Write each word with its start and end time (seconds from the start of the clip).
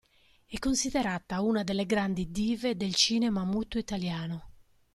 È 0.47 0.57
considerata 0.57 1.41
una 1.41 1.63
delle 1.63 1.85
grandi 1.85 2.31
dive 2.31 2.75
del 2.75 2.95
cinema 2.95 3.43
muto 3.45 3.77
italiano. 3.77 4.53